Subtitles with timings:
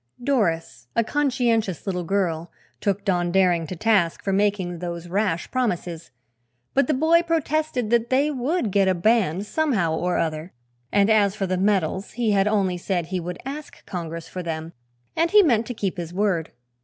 [0.23, 6.09] Doris, a conscientious little girl, took Don Daring to task for making those rash promises,
[6.73, 10.53] but the boy protested that they would get a band, somehow or other,
[10.91, 14.73] and as for the medals he had only said he would ask "Congress" for them
[15.15, 16.51] and he meant to keep his word.